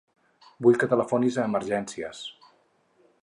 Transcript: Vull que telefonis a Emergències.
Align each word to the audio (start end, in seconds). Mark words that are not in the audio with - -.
Vull 0.67 0.79
que 0.83 0.87
telefonis 0.93 1.37
a 1.37 1.45
Emergències. 1.51 2.25